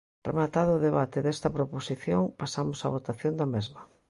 Rematado 0.29 0.71
o 0.73 0.83
debate 0.87 1.19
desta 1.25 1.53
proposición, 1.57 2.21
pasamos 2.41 2.79
á 2.85 2.87
votación 2.97 3.33
da 3.39 3.47
mesma. 3.55 3.81